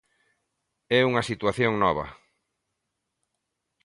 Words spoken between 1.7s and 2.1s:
nova.